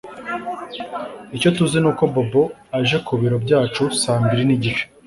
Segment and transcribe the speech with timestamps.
[1.35, 2.43] Icyo tuzi ni uko Bobo
[2.77, 4.83] aje ku biro byacu saa mbiri nigice